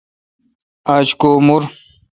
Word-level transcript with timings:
آج 0.95 1.07
کو 1.19 1.29
مور۔ 1.47 1.61